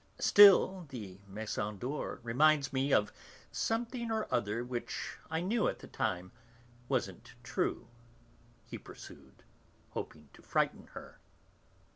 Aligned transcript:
"Still, 0.17 0.87
the 0.89 1.19
Maison 1.27 1.77
d'Or 1.77 2.19
reminds 2.23 2.73
me 2.73 2.91
of 2.91 3.13
something 3.51 4.09
or 4.09 4.27
other 4.33 4.63
which, 4.63 5.15
I 5.29 5.41
knew 5.41 5.67
at 5.67 5.77
the 5.77 5.85
time, 5.87 6.31
wasn't 6.89 7.35
true," 7.43 7.87
he 8.65 8.79
pursued, 8.79 9.43
hoping 9.91 10.29
to 10.33 10.41
frighten 10.41 10.87
her. 10.93 11.19